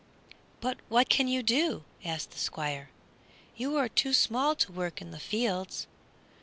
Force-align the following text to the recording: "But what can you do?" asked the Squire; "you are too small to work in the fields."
"But 0.61 0.79
what 0.89 1.09
can 1.09 1.27
you 1.27 1.43
do?" 1.43 1.83
asked 2.03 2.31
the 2.31 2.39
Squire; 2.39 2.89
"you 3.55 3.77
are 3.77 3.87
too 3.87 4.13
small 4.13 4.55
to 4.55 4.71
work 4.71 4.99
in 4.99 5.11
the 5.11 5.19
fields." 5.19 5.85